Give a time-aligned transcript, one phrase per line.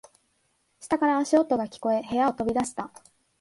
[0.79, 2.89] 下から足音が聞こえ、部屋を飛び出した。